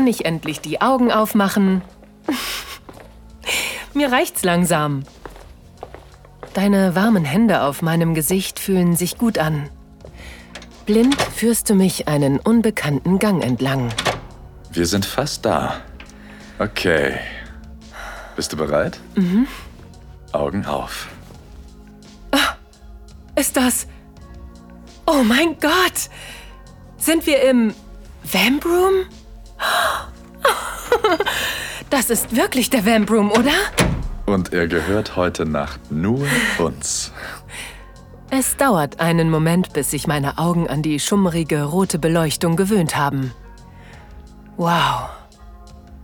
[0.00, 1.82] kann ich endlich die Augen aufmachen.
[3.92, 5.02] Mir reicht's langsam.
[6.54, 9.68] Deine warmen Hände auf meinem Gesicht fühlen sich gut an.
[10.86, 13.90] Blind führst du mich einen unbekannten Gang entlang.
[14.72, 15.82] Wir sind fast da.
[16.58, 17.18] Okay.
[18.36, 18.98] Bist du bereit?
[19.16, 19.46] Mhm.
[20.32, 21.08] Augen auf.
[22.30, 22.56] Ah,
[23.36, 23.86] ist das...
[25.04, 26.08] Oh mein Gott!
[26.96, 27.74] Sind wir im
[28.22, 29.04] Vamp Room?
[31.90, 33.52] Das ist wirklich der Vamp Room, oder?
[34.26, 36.26] Und er gehört heute Nacht nur
[36.58, 37.12] uns.
[38.30, 43.32] Es dauert einen Moment, bis sich meine Augen an die schummrige rote Beleuchtung gewöhnt haben.
[44.56, 45.08] Wow.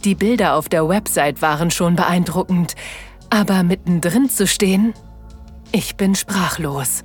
[0.04, 2.74] Die Bilder auf der Website waren schon beeindruckend,
[3.30, 4.92] aber mittendrin zu stehen,
[5.70, 7.04] ich bin sprachlos.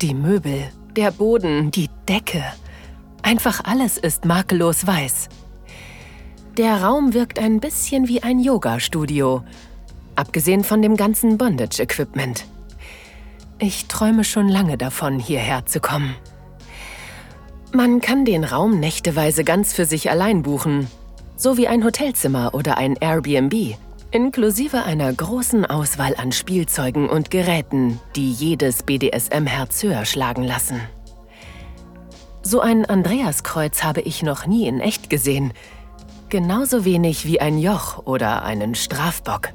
[0.00, 2.42] Die Möbel, der Boden, die Decke,
[3.22, 5.28] einfach alles ist makellos weiß.
[6.56, 9.42] Der Raum wirkt ein bisschen wie ein Yoga-Studio,
[10.14, 12.44] abgesehen von dem ganzen Bondage-Equipment.
[13.58, 16.14] Ich träume schon lange davon, hierher zu kommen.
[17.72, 20.86] Man kann den Raum nächteweise ganz für sich allein buchen,
[21.36, 23.76] so wie ein Hotelzimmer oder ein Airbnb,
[24.12, 30.80] inklusive einer großen Auswahl an Spielzeugen und Geräten, die jedes BDSM-Herz höher schlagen lassen.
[32.42, 35.52] So ein Andreaskreuz habe ich noch nie in echt gesehen–
[36.34, 39.50] Genauso wenig wie ein Joch oder einen Strafbock.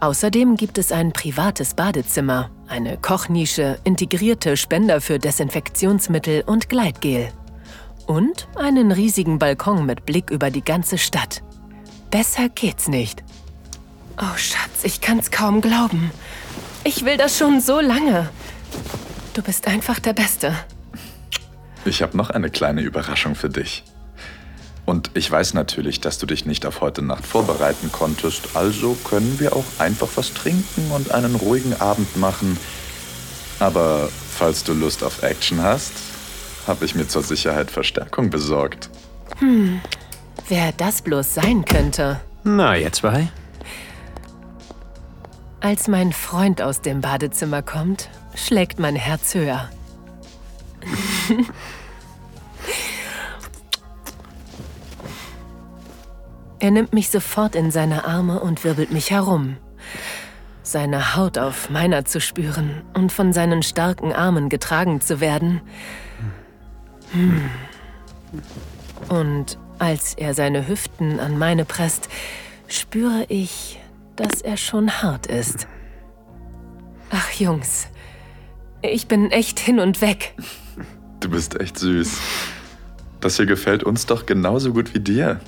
[0.00, 7.28] Außerdem gibt es ein privates Badezimmer, eine Kochnische, integrierte Spender für Desinfektionsmittel und Gleitgel.
[8.06, 11.42] Und einen riesigen Balkon mit Blick über die ganze Stadt.
[12.10, 13.22] Besser geht's nicht.
[14.16, 16.12] Oh Schatz, ich kann's kaum glauben.
[16.82, 18.30] Ich will das schon so lange.
[19.34, 20.54] Du bist einfach der Beste.
[21.84, 23.84] Ich habe noch eine kleine Überraschung für dich.
[24.90, 29.38] Und ich weiß natürlich, dass du dich nicht auf heute Nacht vorbereiten konntest, also können
[29.38, 32.58] wir auch einfach was trinken und einen ruhigen Abend machen.
[33.60, 35.92] Aber falls du Lust auf Action hast,
[36.66, 38.90] habe ich mir zur Sicherheit Verstärkung besorgt.
[39.38, 39.80] Hm,
[40.48, 42.20] wer das bloß sein könnte.
[42.42, 43.28] Na, ihr zwei.
[45.60, 49.70] Als mein Freund aus dem Badezimmer kommt, schlägt mein Herz höher.
[56.60, 59.56] Er nimmt mich sofort in seine Arme und wirbelt mich herum.
[60.62, 65.62] Seine Haut auf meiner zu spüren und von seinen starken Armen getragen zu werden.
[67.12, 67.50] Hm.
[69.08, 72.10] Und als er seine Hüften an meine presst,
[72.68, 73.80] spüre ich,
[74.16, 75.66] dass er schon hart ist.
[77.08, 77.88] Ach Jungs,
[78.82, 80.34] ich bin echt hin und weg.
[81.20, 82.18] Du bist echt süß.
[83.20, 85.40] Das hier gefällt uns doch genauso gut wie dir.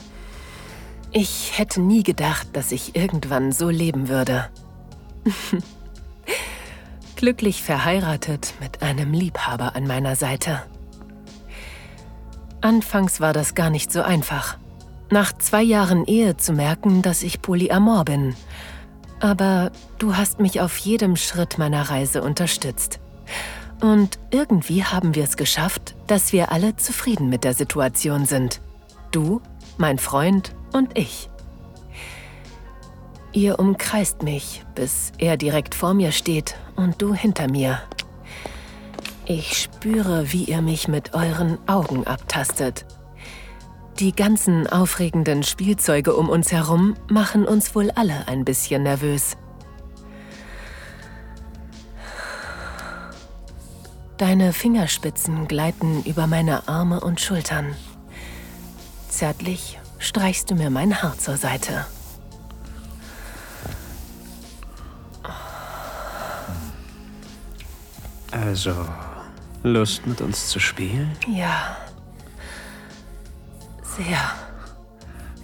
[1.13, 4.49] Ich hätte nie gedacht, dass ich irgendwann so leben würde.
[7.17, 10.63] Glücklich verheiratet mit einem Liebhaber an meiner Seite.
[12.63, 14.57] Anfangs war das gar nicht so einfach.
[15.11, 18.35] Nach zwei Jahren Ehe zu merken, dass ich polyamor bin.
[19.21, 23.01] Aber du hast mich auf jedem Schritt meiner Reise unterstützt.
[23.83, 28.61] Und irgendwie haben wir es geschafft, dass wir alle zufrieden mit der Situation sind.
[29.11, 29.43] Du,
[29.79, 31.29] mein Freund und ich.
[33.33, 37.81] Ihr umkreist mich, bis er direkt vor mir steht und du hinter mir.
[39.25, 42.85] Ich spüre, wie ihr mich mit euren Augen abtastet.
[43.99, 49.37] Die ganzen aufregenden Spielzeuge um uns herum machen uns wohl alle ein bisschen nervös.
[54.19, 57.75] Deine Fingerspitzen gleiten über meine Arme und Schultern.
[59.23, 61.87] Zärtlich streichst du mir mein Haar zur Seite.
[68.33, 68.75] Also,
[69.63, 71.17] Lust mit uns zu spielen?
[71.29, 71.77] Ja.
[73.85, 74.19] Sehr.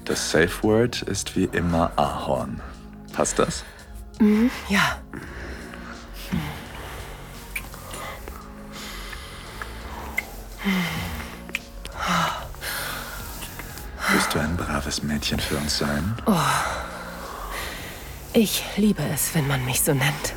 [0.05, 2.61] Das Safe Word ist wie immer Ahorn.
[3.13, 3.63] Passt das?
[4.19, 4.99] Mhm, ja.
[14.88, 16.14] Braves Mädchen für uns sein?
[16.26, 16.32] Oh.
[18.32, 20.35] Ich liebe es, wenn man mich so nennt.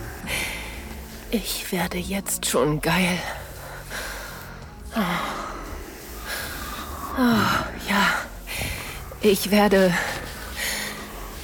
[1.29, 3.17] Ich werde jetzt schon geil.
[4.95, 4.99] Oh.
[7.17, 8.09] Oh, ja.
[9.21, 9.93] Ich werde.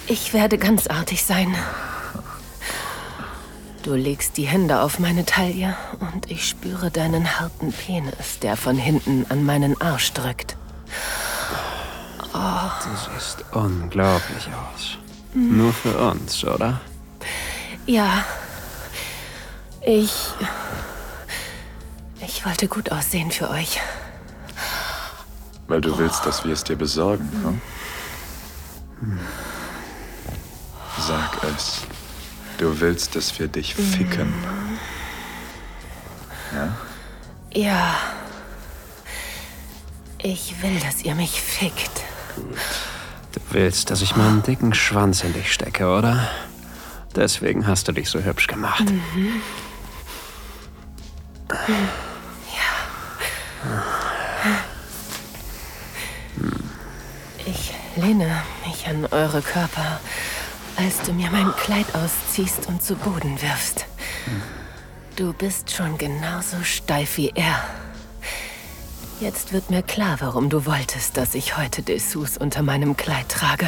[0.07, 1.55] Ich werde ganz artig sein.
[3.83, 8.75] Du legst die Hände auf meine Taille und ich spüre deinen harten Penis, der von
[8.75, 10.56] hinten an meinen Arsch drückt.
[12.37, 14.97] Du siehst unglaublich aus.
[15.33, 16.79] Nur für uns, oder?
[17.85, 18.23] Ja.
[19.81, 20.13] Ich.
[22.19, 23.79] Ich wollte gut aussehen für euch.
[25.67, 27.61] Weil du willst, dass wir es dir besorgen,
[28.99, 29.19] hm?
[30.99, 31.81] Sag es.
[32.57, 34.33] Du willst, dass wir dich ficken.
[36.53, 36.75] Ja?
[37.53, 37.95] Ja.
[40.17, 42.03] Ich will, dass ihr mich fickt.
[42.37, 46.27] Du willst, dass ich meinen dicken Schwanz in dich stecke, oder?
[47.15, 48.83] Deswegen hast du dich so hübsch gemacht.
[57.45, 59.99] Ich lehne mich an eure Körper,
[60.75, 63.85] als du mir mein Kleid ausziehst und zu Boden wirfst.
[65.15, 67.63] Du bist schon genauso steif wie er.
[69.19, 73.67] Jetzt wird mir klar, warum du wolltest, dass ich heute Dessous unter meinem Kleid trage.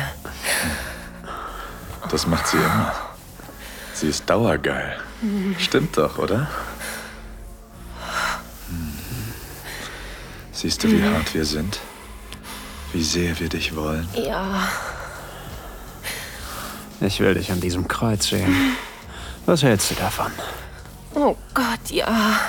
[2.11, 2.93] Das macht sie immer.
[3.93, 4.97] Sie ist dauergeil.
[5.57, 6.47] Stimmt doch, oder?
[8.67, 8.93] Hm.
[10.51, 11.79] Siehst du, wie hart wir sind?
[12.93, 14.07] Wie sehr wir dich wollen?
[14.15, 14.67] Ja,
[17.01, 18.75] Ich will dich an diesem Kreuz sehen.
[19.45, 20.31] Was hältst du davon?
[21.15, 22.39] oh Gott, ja.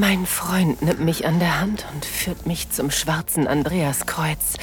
[0.00, 4.54] Mein Freund nimmt mich an der Hand und führt mich zum schwarzen Andreaskreuz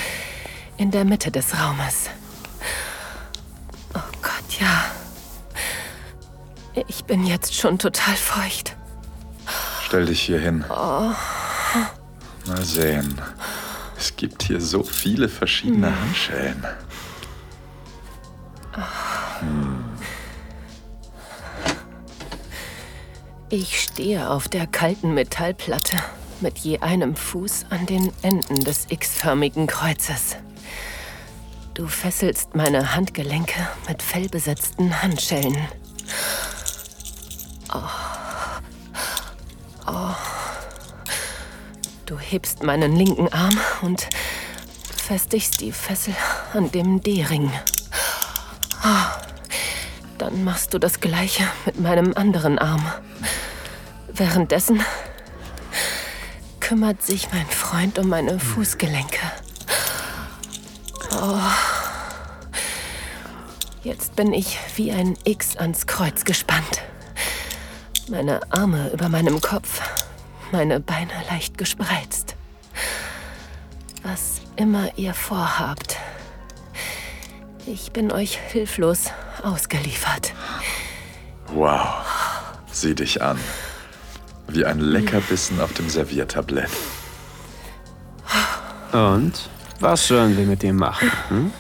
[0.78, 2.10] in der Mitte des Raumes.
[3.94, 4.86] Oh Gott, ja.
[6.88, 8.76] Ich bin jetzt schon total feucht.
[9.86, 10.66] Stell dich hier hin.
[10.68, 11.16] Mal
[12.64, 13.22] sehen.
[13.96, 16.66] Es gibt hier so viele verschiedene Handschellen.
[23.50, 25.96] Ich stehe auf der kalten Metallplatte
[26.42, 30.36] mit je einem Fuß an den Enden des X-förmigen Kreuzes.
[31.74, 35.56] Du fesselst meine Handgelenke mit fellbesetzten Handschellen.
[37.74, 37.80] Oh.
[39.88, 40.16] Oh.
[42.06, 44.10] Du hebst meinen linken Arm und
[44.94, 46.16] festigst die Fessel
[46.54, 47.50] an dem D-Ring.
[48.84, 49.27] Ah.
[50.18, 52.86] Dann machst du das Gleiche mit meinem anderen Arm.
[54.12, 54.84] Währenddessen
[56.60, 59.20] kümmert sich mein Freund um meine Fußgelenke.
[61.12, 61.40] Oh.
[63.84, 66.82] Jetzt bin ich wie ein X ans Kreuz gespannt.
[68.10, 69.82] Meine Arme über meinem Kopf,
[70.52, 72.36] meine Beine leicht gespreizt.
[74.04, 75.98] Was immer ihr vorhabt,
[77.66, 79.12] ich bin euch hilflos
[79.44, 80.34] ausgeliefert.
[81.54, 82.06] Wow.
[82.72, 83.40] Sieh dich an.
[84.48, 86.70] Wie ein Leckerbissen auf dem Serviertablett.
[88.92, 89.50] Und?
[89.80, 91.12] Was sollen wir mit ihm machen?
[91.30, 91.52] Hm?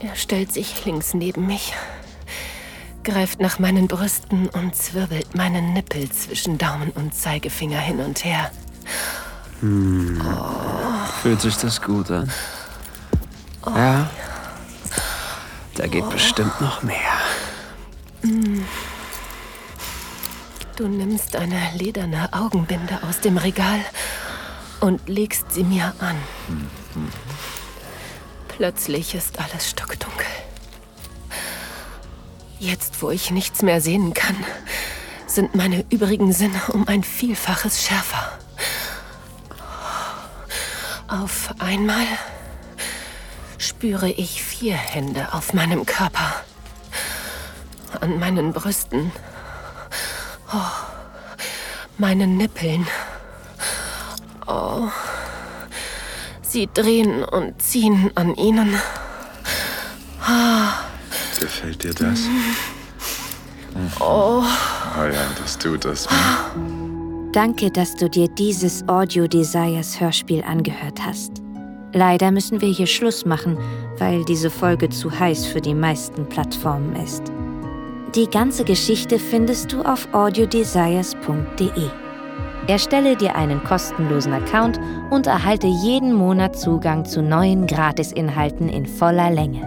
[0.00, 1.74] Er stellt sich links neben mich,
[3.02, 8.50] greift nach meinen Brüsten und zwirbelt meinen Nippel zwischen Daumen und Zeigefinger hin und her.
[11.22, 12.30] Fühlt sich das gut an?
[13.66, 14.10] Ja.
[15.76, 16.96] Da geht bestimmt noch mehr.
[20.76, 23.80] Du nimmst eine lederne Augenbinde aus dem Regal
[24.80, 26.16] und legst sie mir an.
[28.48, 30.26] Plötzlich ist alles stockdunkel.
[32.58, 34.36] Jetzt, wo ich nichts mehr sehen kann,
[35.26, 38.32] sind meine übrigen Sinne um ein Vielfaches schärfer.
[41.08, 42.06] Auf einmal
[43.58, 46.44] spüre ich vier Hände auf meinem Körper.
[48.00, 49.12] An meinen Brüsten.
[50.52, 50.58] Oh,
[51.98, 52.86] meinen Nippeln.
[54.46, 54.88] Oh.
[56.42, 58.78] Sie drehen und ziehen an ihnen.
[61.40, 62.20] Gefällt dir das?
[64.00, 64.42] Oh.
[64.96, 66.08] ja, das tut es.
[67.32, 71.45] Danke, dass du dir dieses Audio Desires Hörspiel angehört hast.
[71.96, 73.56] Leider müssen wir hier Schluss machen,
[73.96, 77.22] weil diese Folge zu heiß für die meisten Plattformen ist.
[78.14, 81.88] Die ganze Geschichte findest du auf audiodesires.de.
[82.66, 89.30] Erstelle dir einen kostenlosen Account und erhalte jeden Monat Zugang zu neuen Gratisinhalten in voller
[89.30, 89.62] Länge.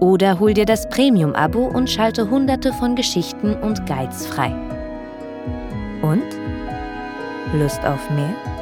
[0.00, 4.54] Oder hol dir das Premium-Abo und schalte hunderte von Geschichten und Guides frei.
[6.00, 6.24] Und?
[7.52, 8.53] Lust auf mehr?